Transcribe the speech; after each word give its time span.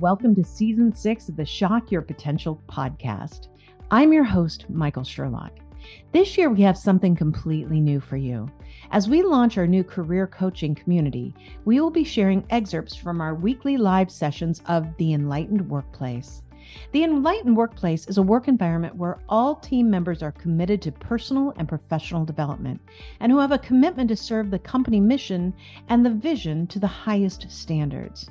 Welcome 0.00 0.34
to 0.36 0.44
season 0.44 0.92
six 0.92 1.28
of 1.28 1.36
the 1.36 1.44
Shock 1.44 1.92
Your 1.92 2.02
Potential 2.02 2.60
podcast. 2.66 3.48
I'm 3.90 4.12
your 4.12 4.24
host, 4.24 4.64
Michael 4.68 5.04
Sherlock. 5.04 5.52
This 6.12 6.36
year, 6.36 6.50
we 6.50 6.62
have 6.62 6.78
something 6.78 7.14
completely 7.14 7.80
new 7.80 8.00
for 8.00 8.16
you. 8.16 8.50
As 8.90 9.08
we 9.08 9.22
launch 9.22 9.58
our 9.58 9.66
new 9.66 9.84
career 9.84 10.26
coaching 10.26 10.74
community, 10.74 11.34
we 11.66 11.78
will 11.78 11.90
be 11.90 12.04
sharing 12.04 12.44
excerpts 12.50 12.96
from 12.96 13.20
our 13.20 13.34
weekly 13.34 13.76
live 13.76 14.10
sessions 14.10 14.62
of 14.66 14.86
The 14.96 15.12
Enlightened 15.12 15.68
Workplace. 15.68 16.42
The 16.92 17.04
Enlightened 17.04 17.56
Workplace 17.56 18.06
is 18.06 18.18
a 18.18 18.22
work 18.22 18.48
environment 18.48 18.96
where 18.96 19.20
all 19.28 19.56
team 19.56 19.90
members 19.90 20.22
are 20.22 20.32
committed 20.32 20.80
to 20.82 20.92
personal 20.92 21.52
and 21.58 21.68
professional 21.68 22.24
development 22.24 22.80
and 23.20 23.30
who 23.30 23.38
have 23.38 23.52
a 23.52 23.58
commitment 23.58 24.08
to 24.08 24.16
serve 24.16 24.50
the 24.50 24.58
company 24.58 25.00
mission 25.00 25.52
and 25.88 26.04
the 26.04 26.10
vision 26.10 26.66
to 26.68 26.78
the 26.78 26.86
highest 26.86 27.50
standards. 27.50 28.30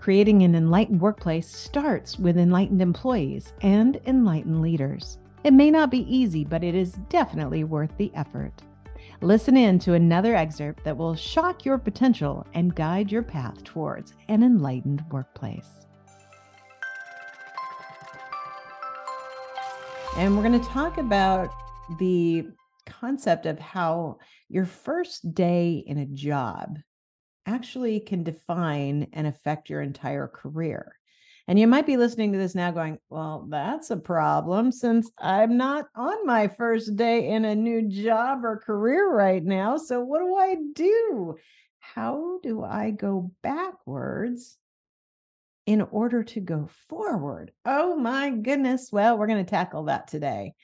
Creating 0.00 0.40
an 0.44 0.54
enlightened 0.54 0.98
workplace 0.98 1.46
starts 1.46 2.18
with 2.18 2.38
enlightened 2.38 2.80
employees 2.80 3.52
and 3.60 4.00
enlightened 4.06 4.62
leaders. 4.62 5.18
It 5.44 5.52
may 5.52 5.70
not 5.70 5.90
be 5.90 6.10
easy, 6.10 6.42
but 6.42 6.64
it 6.64 6.74
is 6.74 6.92
definitely 7.10 7.64
worth 7.64 7.94
the 7.98 8.10
effort. 8.14 8.62
Listen 9.20 9.58
in 9.58 9.78
to 9.80 9.92
another 9.92 10.34
excerpt 10.34 10.84
that 10.84 10.96
will 10.96 11.14
shock 11.14 11.66
your 11.66 11.76
potential 11.76 12.46
and 12.54 12.74
guide 12.74 13.12
your 13.12 13.22
path 13.22 13.62
towards 13.62 14.14
an 14.28 14.42
enlightened 14.42 15.04
workplace. 15.12 15.84
And 20.16 20.34
we're 20.34 20.48
going 20.48 20.58
to 20.58 20.66
talk 20.66 20.96
about 20.96 21.50
the 21.98 22.46
concept 22.86 23.44
of 23.44 23.58
how 23.58 24.16
your 24.48 24.64
first 24.64 25.34
day 25.34 25.84
in 25.86 25.98
a 25.98 26.06
job 26.06 26.78
actually 27.54 28.00
can 28.00 28.22
define 28.22 29.08
and 29.12 29.26
affect 29.26 29.70
your 29.70 29.82
entire 29.82 30.28
career. 30.28 30.96
And 31.48 31.58
you 31.58 31.66
might 31.66 31.86
be 31.86 31.96
listening 31.96 32.32
to 32.32 32.38
this 32.38 32.54
now 32.54 32.70
going, 32.70 32.98
well, 33.08 33.46
that's 33.48 33.90
a 33.90 33.96
problem 33.96 34.70
since 34.70 35.10
I'm 35.18 35.56
not 35.56 35.86
on 35.96 36.24
my 36.24 36.46
first 36.46 36.94
day 36.94 37.28
in 37.30 37.44
a 37.44 37.56
new 37.56 37.88
job 37.88 38.44
or 38.44 38.58
career 38.64 39.12
right 39.12 39.42
now. 39.42 39.76
So, 39.76 40.00
what 40.00 40.20
do 40.20 40.36
I 40.36 40.56
do? 40.74 41.36
How 41.80 42.38
do 42.42 42.62
I 42.62 42.92
go 42.92 43.32
backwards 43.42 44.56
in 45.66 45.80
order 45.80 46.22
to 46.22 46.40
go 46.40 46.68
forward? 46.88 47.50
Oh 47.64 47.96
my 47.96 48.30
goodness. 48.30 48.90
Well, 48.92 49.18
we're 49.18 49.26
going 49.26 49.44
to 49.44 49.50
tackle 49.50 49.84
that 49.84 50.06
today. 50.06 50.54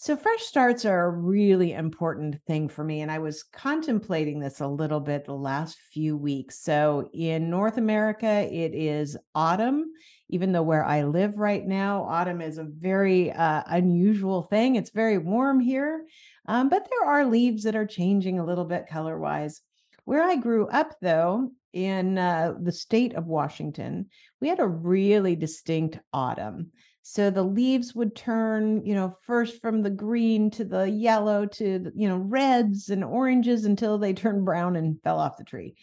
So, 0.00 0.16
fresh 0.16 0.44
starts 0.44 0.84
are 0.84 1.06
a 1.06 1.10
really 1.10 1.72
important 1.72 2.40
thing 2.46 2.68
for 2.68 2.84
me. 2.84 3.00
And 3.00 3.10
I 3.10 3.18
was 3.18 3.42
contemplating 3.42 4.38
this 4.38 4.60
a 4.60 4.68
little 4.68 5.00
bit 5.00 5.24
the 5.24 5.32
last 5.32 5.76
few 5.92 6.16
weeks. 6.16 6.62
So, 6.62 7.10
in 7.12 7.50
North 7.50 7.78
America, 7.78 8.48
it 8.48 8.76
is 8.76 9.16
autumn, 9.34 9.86
even 10.28 10.52
though 10.52 10.62
where 10.62 10.84
I 10.84 11.02
live 11.02 11.36
right 11.36 11.66
now, 11.66 12.04
autumn 12.04 12.40
is 12.40 12.58
a 12.58 12.64
very 12.64 13.32
uh, 13.32 13.64
unusual 13.66 14.42
thing. 14.42 14.76
It's 14.76 14.90
very 14.90 15.18
warm 15.18 15.58
here, 15.58 16.06
um, 16.46 16.68
but 16.68 16.86
there 16.88 17.08
are 17.08 17.26
leaves 17.26 17.64
that 17.64 17.74
are 17.74 17.84
changing 17.84 18.38
a 18.38 18.46
little 18.46 18.66
bit 18.66 18.86
color 18.86 19.18
wise. 19.18 19.62
Where 20.04 20.22
I 20.22 20.36
grew 20.36 20.68
up, 20.68 20.94
though, 21.02 21.50
in 21.72 22.18
uh, 22.18 22.54
the 22.62 22.70
state 22.70 23.14
of 23.14 23.26
Washington, 23.26 24.10
we 24.40 24.46
had 24.46 24.60
a 24.60 24.66
really 24.66 25.34
distinct 25.34 25.98
autumn. 26.12 26.70
So 27.10 27.30
the 27.30 27.42
leaves 27.42 27.94
would 27.94 28.14
turn, 28.14 28.84
you 28.84 28.94
know, 28.94 29.16
first 29.22 29.62
from 29.62 29.80
the 29.80 29.88
green 29.88 30.50
to 30.50 30.62
the 30.62 30.90
yellow 30.90 31.46
to, 31.46 31.90
you 31.94 32.06
know, 32.06 32.18
reds 32.18 32.90
and 32.90 33.02
oranges 33.02 33.64
until 33.64 33.96
they 33.96 34.12
turned 34.14 34.44
brown 34.44 34.76
and 34.76 35.00
fell 35.02 35.18
off 35.18 35.38
the 35.38 35.44
tree. 35.44 35.74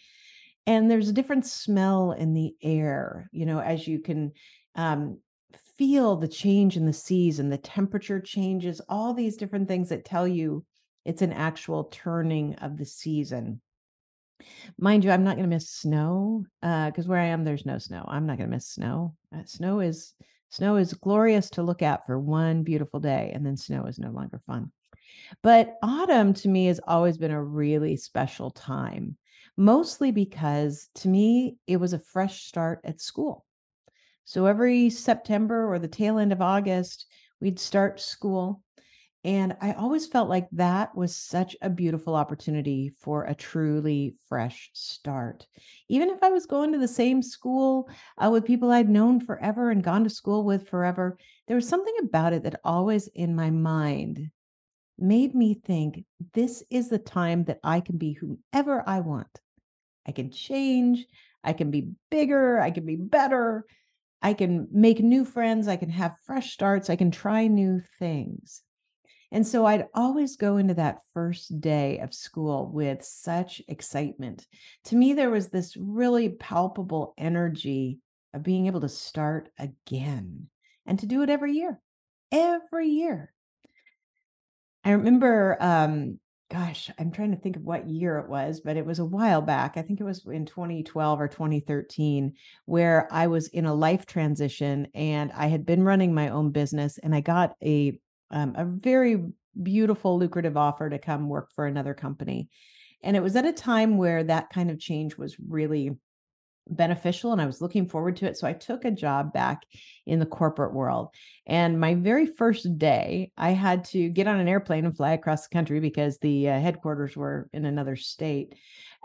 And 0.68 0.88
there's 0.88 1.08
a 1.08 1.12
different 1.12 1.44
smell 1.44 2.12
in 2.12 2.32
the 2.32 2.54
air, 2.62 3.28
you 3.32 3.44
know, 3.44 3.58
as 3.58 3.88
you 3.88 3.98
can 3.98 4.34
um, 4.76 5.18
feel 5.76 6.14
the 6.14 6.28
change 6.28 6.76
in 6.76 6.86
the 6.86 6.92
season, 6.92 7.50
the 7.50 7.58
temperature 7.58 8.20
changes, 8.20 8.80
all 8.88 9.12
these 9.12 9.36
different 9.36 9.66
things 9.66 9.88
that 9.88 10.04
tell 10.04 10.28
you 10.28 10.64
it's 11.04 11.22
an 11.22 11.32
actual 11.32 11.88
turning 11.90 12.54
of 12.56 12.76
the 12.76 12.86
season. 12.86 13.60
Mind 14.78 15.02
you, 15.02 15.10
I'm 15.10 15.24
not 15.24 15.34
going 15.34 15.50
to 15.50 15.56
miss 15.56 15.70
snow 15.70 16.44
because 16.62 17.06
uh, 17.06 17.08
where 17.08 17.20
I 17.20 17.26
am, 17.26 17.42
there's 17.42 17.66
no 17.66 17.78
snow. 17.78 18.04
I'm 18.06 18.26
not 18.26 18.38
going 18.38 18.48
to 18.48 18.54
miss 18.54 18.68
snow. 18.68 19.16
Uh, 19.34 19.42
snow 19.44 19.80
is 19.80 20.14
Snow 20.48 20.76
is 20.76 20.94
glorious 20.94 21.50
to 21.50 21.62
look 21.62 21.82
at 21.82 22.06
for 22.06 22.18
one 22.18 22.62
beautiful 22.62 23.00
day, 23.00 23.32
and 23.34 23.44
then 23.44 23.56
snow 23.56 23.86
is 23.86 23.98
no 23.98 24.10
longer 24.10 24.40
fun. 24.46 24.72
But 25.42 25.74
autumn 25.82 26.34
to 26.34 26.48
me 26.48 26.66
has 26.66 26.80
always 26.86 27.18
been 27.18 27.30
a 27.30 27.42
really 27.42 27.96
special 27.96 28.50
time, 28.50 29.16
mostly 29.56 30.12
because 30.12 30.88
to 30.96 31.08
me, 31.08 31.56
it 31.66 31.78
was 31.78 31.92
a 31.92 31.98
fresh 31.98 32.44
start 32.44 32.80
at 32.84 33.00
school. 33.00 33.44
So 34.24 34.46
every 34.46 34.90
September 34.90 35.72
or 35.72 35.78
the 35.78 35.88
tail 35.88 36.18
end 36.18 36.32
of 36.32 36.42
August, 36.42 37.06
we'd 37.40 37.58
start 37.58 38.00
school. 38.00 38.62
And 39.26 39.56
I 39.60 39.72
always 39.72 40.06
felt 40.06 40.28
like 40.28 40.46
that 40.52 40.96
was 40.96 41.16
such 41.16 41.56
a 41.60 41.68
beautiful 41.68 42.14
opportunity 42.14 42.92
for 43.00 43.24
a 43.24 43.34
truly 43.34 44.14
fresh 44.28 44.70
start. 44.72 45.48
Even 45.88 46.10
if 46.10 46.22
I 46.22 46.28
was 46.28 46.46
going 46.46 46.70
to 46.70 46.78
the 46.78 46.86
same 46.86 47.22
school 47.22 47.90
uh, 48.18 48.30
with 48.30 48.44
people 48.44 48.70
I'd 48.70 48.88
known 48.88 49.18
forever 49.18 49.72
and 49.72 49.82
gone 49.82 50.04
to 50.04 50.10
school 50.10 50.44
with 50.44 50.68
forever, 50.68 51.18
there 51.48 51.56
was 51.56 51.68
something 51.68 51.96
about 52.00 52.34
it 52.34 52.44
that 52.44 52.60
always 52.62 53.08
in 53.08 53.34
my 53.34 53.50
mind 53.50 54.30
made 54.96 55.34
me 55.34 55.54
think 55.54 56.04
this 56.32 56.62
is 56.70 56.88
the 56.88 57.00
time 57.00 57.42
that 57.46 57.58
I 57.64 57.80
can 57.80 57.98
be 57.98 58.12
whomever 58.12 58.88
I 58.88 59.00
want. 59.00 59.40
I 60.06 60.12
can 60.12 60.30
change, 60.30 61.04
I 61.42 61.52
can 61.52 61.72
be 61.72 61.88
bigger, 62.12 62.60
I 62.60 62.70
can 62.70 62.86
be 62.86 62.94
better, 62.94 63.64
I 64.22 64.34
can 64.34 64.68
make 64.70 65.00
new 65.00 65.24
friends, 65.24 65.66
I 65.66 65.74
can 65.74 65.90
have 65.90 66.14
fresh 66.24 66.52
starts, 66.52 66.88
I 66.88 66.94
can 66.94 67.10
try 67.10 67.48
new 67.48 67.82
things. 67.98 68.62
And 69.32 69.46
so 69.46 69.66
I'd 69.66 69.86
always 69.94 70.36
go 70.36 70.56
into 70.56 70.74
that 70.74 71.00
first 71.12 71.60
day 71.60 71.98
of 71.98 72.14
school 72.14 72.70
with 72.72 73.04
such 73.04 73.60
excitement. 73.68 74.46
To 74.84 74.96
me, 74.96 75.12
there 75.12 75.30
was 75.30 75.48
this 75.48 75.76
really 75.76 76.30
palpable 76.30 77.14
energy 77.18 77.98
of 78.32 78.42
being 78.42 78.66
able 78.66 78.82
to 78.82 78.88
start 78.88 79.48
again 79.58 80.48
and 80.84 80.98
to 81.00 81.06
do 81.06 81.22
it 81.22 81.30
every 81.30 81.52
year, 81.54 81.80
every 82.30 82.88
year. 82.88 83.32
I 84.84 84.90
remember, 84.90 85.56
um, 85.58 86.20
gosh, 86.48 86.90
I'm 86.96 87.10
trying 87.10 87.32
to 87.32 87.36
think 87.36 87.56
of 87.56 87.62
what 87.62 87.88
year 87.88 88.18
it 88.18 88.28
was, 88.28 88.60
but 88.60 88.76
it 88.76 88.86
was 88.86 89.00
a 89.00 89.04
while 89.04 89.42
back. 89.42 89.76
I 89.76 89.82
think 89.82 90.00
it 90.00 90.04
was 90.04 90.24
in 90.26 90.46
2012 90.46 91.20
or 91.20 91.26
2013, 91.26 92.34
where 92.66 93.08
I 93.10 93.26
was 93.26 93.48
in 93.48 93.66
a 93.66 93.74
life 93.74 94.06
transition 94.06 94.86
and 94.94 95.32
I 95.32 95.48
had 95.48 95.66
been 95.66 95.82
running 95.82 96.14
my 96.14 96.28
own 96.28 96.52
business 96.52 96.98
and 96.98 97.14
I 97.14 97.20
got 97.20 97.56
a 97.64 97.98
um, 98.30 98.54
a 98.56 98.64
very 98.64 99.24
beautiful, 99.62 100.18
lucrative 100.18 100.56
offer 100.56 100.90
to 100.90 100.98
come 100.98 101.28
work 101.28 101.50
for 101.54 101.66
another 101.66 101.94
company. 101.94 102.48
And 103.02 103.16
it 103.16 103.22
was 103.22 103.36
at 103.36 103.46
a 103.46 103.52
time 103.52 103.96
where 103.96 104.24
that 104.24 104.50
kind 104.50 104.70
of 104.70 104.78
change 104.78 105.16
was 105.16 105.36
really 105.38 105.96
beneficial 106.68 107.32
and 107.32 107.40
I 107.40 107.46
was 107.46 107.60
looking 107.60 107.88
forward 107.88 108.16
to 108.16 108.26
it. 108.26 108.36
So 108.36 108.46
I 108.46 108.52
took 108.52 108.84
a 108.84 108.90
job 108.90 109.32
back 109.32 109.62
in 110.06 110.18
the 110.18 110.26
corporate 110.26 110.74
world. 110.74 111.10
And 111.46 111.80
my 111.80 111.94
very 111.94 112.26
first 112.26 112.78
day, 112.78 113.32
I 113.36 113.50
had 113.50 113.84
to 113.86 114.08
get 114.08 114.26
on 114.26 114.40
an 114.40 114.48
airplane 114.48 114.84
and 114.84 114.96
fly 114.96 115.12
across 115.12 115.46
the 115.46 115.52
country 115.52 115.80
because 115.80 116.18
the 116.18 116.48
uh, 116.48 116.60
headquarters 116.60 117.16
were 117.16 117.48
in 117.52 117.64
another 117.64 117.96
state. 117.96 118.54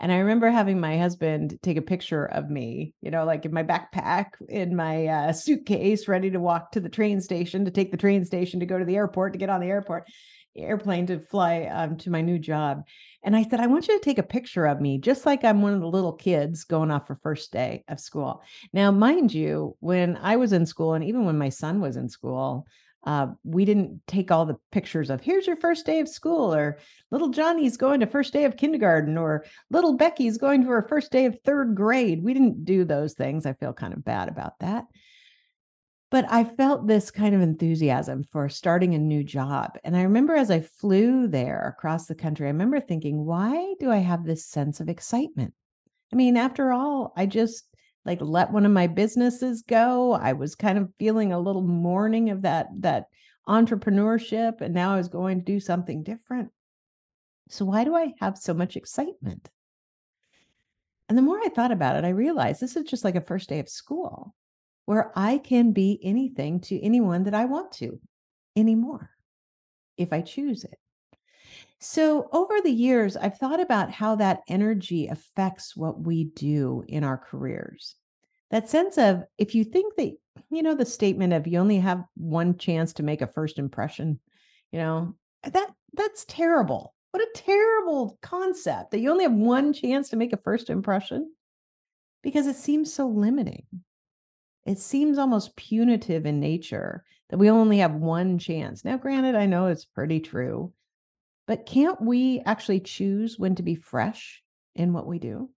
And 0.00 0.10
I 0.10 0.18
remember 0.18 0.50
having 0.50 0.80
my 0.80 0.98
husband 0.98 1.58
take 1.62 1.76
a 1.76 1.82
picture 1.82 2.24
of 2.24 2.50
me, 2.50 2.94
you 3.02 3.10
know, 3.10 3.24
like 3.24 3.44
in 3.44 3.52
my 3.52 3.62
backpack, 3.62 4.30
in 4.48 4.74
my 4.74 5.06
uh, 5.06 5.32
suitcase, 5.32 6.08
ready 6.08 6.30
to 6.30 6.40
walk 6.40 6.72
to 6.72 6.80
the 6.80 6.88
train 6.88 7.20
station, 7.20 7.64
to 7.64 7.70
take 7.70 7.92
the 7.92 7.96
train 7.96 8.24
station 8.24 8.58
to 8.60 8.66
go 8.66 8.78
to 8.78 8.84
the 8.84 8.96
airport, 8.96 9.34
to 9.34 9.38
get 9.38 9.50
on 9.50 9.60
the 9.60 9.68
airport 9.68 10.08
airplane 10.56 11.06
to 11.06 11.18
fly 11.18 11.62
um, 11.64 11.96
to 11.98 12.10
my 12.10 12.20
new 12.20 12.38
job. 12.38 12.84
And 13.22 13.36
I 13.36 13.44
said, 13.44 13.60
I 13.60 13.66
want 13.66 13.88
you 13.88 13.98
to 13.98 14.04
take 14.04 14.18
a 14.18 14.22
picture 14.22 14.66
of 14.66 14.80
me, 14.80 14.98
just 14.98 15.26
like 15.26 15.44
I'm 15.44 15.62
one 15.62 15.74
of 15.74 15.80
the 15.80 15.88
little 15.88 16.12
kids 16.12 16.64
going 16.64 16.90
off 16.90 17.06
for 17.06 17.16
first 17.16 17.52
day 17.52 17.84
of 17.88 18.00
school. 18.00 18.42
Now, 18.72 18.90
mind 18.90 19.32
you, 19.32 19.76
when 19.80 20.16
I 20.16 20.36
was 20.36 20.52
in 20.52 20.66
school, 20.66 20.94
and 20.94 21.04
even 21.04 21.24
when 21.24 21.38
my 21.38 21.48
son 21.48 21.80
was 21.80 21.96
in 21.96 22.08
school, 22.08 22.66
uh, 23.04 23.28
we 23.42 23.64
didn't 23.64 24.00
take 24.06 24.30
all 24.30 24.46
the 24.46 24.58
pictures 24.70 25.10
of 25.10 25.20
here's 25.20 25.46
your 25.46 25.56
first 25.56 25.84
day 25.84 25.98
of 25.98 26.08
school, 26.08 26.54
or 26.54 26.78
little 27.10 27.30
Johnny's 27.30 27.76
going 27.76 28.00
to 28.00 28.06
first 28.06 28.32
day 28.32 28.44
of 28.44 28.56
kindergarten, 28.56 29.18
or 29.18 29.44
little 29.70 29.96
Becky's 29.96 30.38
going 30.38 30.62
to 30.62 30.68
her 30.68 30.82
first 30.82 31.10
day 31.10 31.26
of 31.26 31.36
third 31.44 31.74
grade. 31.74 32.22
We 32.22 32.32
didn't 32.32 32.64
do 32.64 32.84
those 32.84 33.14
things. 33.14 33.44
I 33.44 33.54
feel 33.54 33.72
kind 33.72 33.92
of 33.92 34.04
bad 34.04 34.28
about 34.28 34.58
that. 34.60 34.84
But 36.12 36.30
I 36.30 36.44
felt 36.44 36.86
this 36.86 37.10
kind 37.10 37.34
of 37.34 37.40
enthusiasm 37.40 38.24
for 38.30 38.46
starting 38.50 38.94
a 38.94 38.98
new 38.98 39.24
job. 39.24 39.78
And 39.82 39.96
I 39.96 40.02
remember 40.02 40.34
as 40.34 40.50
I 40.50 40.60
flew 40.60 41.26
there 41.26 41.74
across 41.74 42.04
the 42.04 42.14
country, 42.14 42.46
I 42.46 42.50
remember 42.50 42.80
thinking, 42.80 43.24
why 43.24 43.72
do 43.80 43.90
I 43.90 43.96
have 43.96 44.26
this 44.26 44.44
sense 44.44 44.78
of 44.78 44.90
excitement? 44.90 45.54
I 46.12 46.16
mean, 46.16 46.36
after 46.36 46.70
all, 46.70 47.14
I 47.16 47.24
just 47.24 47.64
like 48.04 48.18
let 48.20 48.52
one 48.52 48.66
of 48.66 48.72
my 48.72 48.88
businesses 48.88 49.62
go. 49.62 50.12
I 50.12 50.34
was 50.34 50.54
kind 50.54 50.76
of 50.76 50.92
feeling 50.98 51.32
a 51.32 51.40
little 51.40 51.62
mourning 51.62 52.28
of 52.28 52.42
that 52.42 52.66
that 52.80 53.06
entrepreneurship 53.48 54.60
and 54.60 54.74
now 54.74 54.92
I 54.92 54.98
was 54.98 55.08
going 55.08 55.38
to 55.38 55.44
do 55.46 55.60
something 55.60 56.02
different. 56.02 56.50
So 57.48 57.64
why 57.64 57.84
do 57.84 57.94
I 57.94 58.12
have 58.20 58.36
so 58.36 58.52
much 58.52 58.76
excitement? 58.76 59.48
And 61.08 61.16
the 61.16 61.22
more 61.22 61.40
I 61.42 61.48
thought 61.48 61.72
about 61.72 61.96
it, 61.96 62.04
I 62.04 62.10
realized 62.10 62.60
this 62.60 62.76
is 62.76 62.84
just 62.84 63.02
like 63.02 63.16
a 63.16 63.22
first 63.22 63.48
day 63.48 63.60
of 63.60 63.68
school 63.70 64.34
where 64.86 65.12
I 65.16 65.38
can 65.38 65.72
be 65.72 65.98
anything 66.02 66.60
to 66.60 66.80
anyone 66.80 67.24
that 67.24 67.34
I 67.34 67.44
want 67.44 67.72
to 67.72 68.00
anymore 68.56 69.10
if 69.96 70.12
I 70.12 70.20
choose 70.20 70.64
it. 70.64 70.78
So, 71.78 72.28
over 72.32 72.60
the 72.60 72.70
years, 72.70 73.16
I've 73.16 73.38
thought 73.38 73.60
about 73.60 73.90
how 73.90 74.14
that 74.16 74.42
energy 74.48 75.08
affects 75.08 75.76
what 75.76 76.00
we 76.00 76.24
do 76.24 76.84
in 76.86 77.02
our 77.02 77.18
careers. 77.18 77.96
That 78.50 78.68
sense 78.68 78.98
of 78.98 79.24
if 79.36 79.54
you 79.54 79.64
think 79.64 79.96
that, 79.96 80.12
you 80.50 80.62
know, 80.62 80.76
the 80.76 80.84
statement 80.84 81.32
of 81.32 81.46
you 81.46 81.58
only 81.58 81.78
have 81.78 82.04
one 82.16 82.56
chance 82.56 82.92
to 82.94 83.02
make 83.02 83.20
a 83.20 83.26
first 83.26 83.58
impression, 83.58 84.20
you 84.70 84.78
know, 84.78 85.16
that 85.42 85.70
that's 85.94 86.24
terrible. 86.26 86.94
What 87.10 87.22
a 87.22 87.30
terrible 87.34 88.18
concept 88.22 88.92
that 88.92 89.00
you 89.00 89.10
only 89.10 89.24
have 89.24 89.32
one 89.32 89.72
chance 89.72 90.10
to 90.10 90.16
make 90.16 90.32
a 90.32 90.38
first 90.38 90.70
impression 90.70 91.32
because 92.22 92.46
it 92.46 92.56
seems 92.56 92.92
so 92.92 93.08
limiting. 93.08 93.66
It 94.64 94.78
seems 94.78 95.18
almost 95.18 95.56
punitive 95.56 96.26
in 96.26 96.40
nature 96.40 97.04
that 97.30 97.38
we 97.38 97.50
only 97.50 97.78
have 97.78 97.94
one 97.94 98.38
chance. 98.38 98.84
Now, 98.84 98.96
granted, 98.96 99.34
I 99.34 99.46
know 99.46 99.66
it's 99.66 99.84
pretty 99.84 100.20
true 100.20 100.72
but 101.46 101.66
can't 101.66 102.00
we 102.00 102.40
actually 102.46 102.80
choose 102.80 103.38
when 103.38 103.54
to 103.56 103.62
be 103.62 103.74
fresh 103.74 104.42
in 104.74 104.92
what 104.92 105.06
we 105.06 105.18
do? 105.18 105.50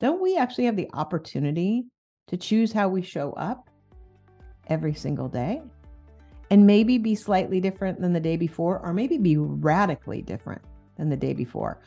Don't 0.00 0.20
we 0.20 0.36
actually 0.36 0.64
have 0.64 0.76
the 0.76 0.90
opportunity 0.92 1.86
to 2.26 2.36
choose 2.36 2.72
how 2.72 2.88
we 2.88 3.02
show 3.02 3.32
up 3.32 3.70
every 4.66 4.94
single 4.94 5.28
day? 5.28 5.62
And 6.50 6.66
maybe 6.66 6.98
be 6.98 7.14
slightly 7.14 7.60
different 7.60 8.00
than 8.00 8.12
the 8.12 8.20
day 8.20 8.36
before, 8.36 8.80
or 8.80 8.92
maybe 8.92 9.18
be 9.18 9.36
radically 9.36 10.22
different 10.22 10.62
than 10.96 11.08
the 11.08 11.16
day 11.16 11.32
before, 11.32 11.80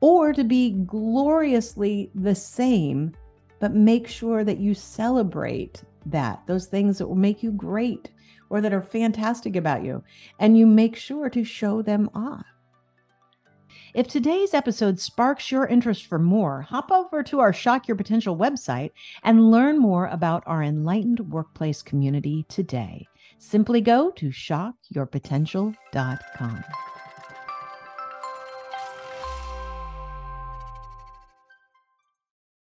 or 0.00 0.32
to 0.34 0.44
be 0.44 0.70
gloriously 0.70 2.10
the 2.14 2.34
same, 2.34 3.12
but 3.60 3.74
make 3.74 4.08
sure 4.08 4.42
that 4.42 4.58
you 4.58 4.74
celebrate 4.74 5.84
that, 6.06 6.42
those 6.46 6.66
things 6.66 6.98
that 6.98 7.06
will 7.06 7.14
make 7.14 7.42
you 7.42 7.52
great 7.52 8.10
or 8.48 8.60
that 8.60 8.72
are 8.72 8.82
fantastic 8.82 9.54
about 9.54 9.84
you, 9.84 10.02
and 10.40 10.58
you 10.58 10.66
make 10.66 10.96
sure 10.96 11.30
to 11.30 11.44
show 11.44 11.82
them 11.82 12.10
off. 12.14 12.44
If 13.94 14.08
today's 14.08 14.54
episode 14.54 14.98
sparks 15.00 15.50
your 15.50 15.66
interest 15.66 16.06
for 16.06 16.18
more, 16.18 16.62
hop 16.62 16.92
over 16.92 17.22
to 17.24 17.40
our 17.40 17.52
Shock 17.52 17.88
Your 17.88 17.96
Potential 17.96 18.36
website 18.36 18.92
and 19.24 19.50
learn 19.50 19.78
more 19.78 20.06
about 20.06 20.44
our 20.46 20.62
enlightened 20.62 21.18
workplace 21.30 21.82
community 21.82 22.46
today. 22.48 23.08
Simply 23.38 23.80
go 23.80 24.10
to 24.12 24.28
shockyourpotential.com. 24.28 26.64